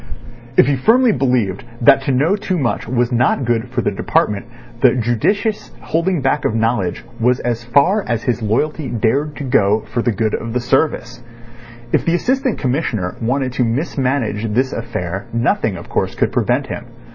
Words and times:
If 0.57 0.65
he 0.65 0.73
believed 0.73 0.81
firmly 0.81 1.55
that 1.81 2.01
to 2.05 2.11
know 2.11 2.35
too 2.35 2.57
much 2.57 2.87
was 2.87 3.11
not 3.11 3.45
good 3.45 3.69
for 3.69 3.83
the 3.83 3.91
department, 3.91 4.47
the 4.81 4.95
judicious 4.95 5.69
holding 5.79 6.21
back 6.23 6.43
of 6.43 6.55
knowledge 6.55 7.05
was 7.19 7.39
as 7.41 7.63
far 7.65 8.01
as 8.09 8.23
his 8.23 8.41
loyalty 8.41 8.87
dared 8.89 9.35
to 9.35 9.43
go 9.43 9.81
for 9.81 10.01
the 10.01 10.11
good 10.11 10.33
of 10.33 10.53
the 10.53 10.59
service. 10.59 11.21
If 11.91 12.03
the 12.03 12.15
Assistant 12.15 12.57
Commissioner 12.57 13.13
wanted 13.21 13.53
to 13.53 13.63
mismanage 13.63 14.51
this 14.51 14.73
affair 14.73 15.27
nothing, 15.33 15.77
of 15.77 15.87
course, 15.87 16.15
could 16.15 16.31
prevent 16.31 16.65
him. 16.65 16.87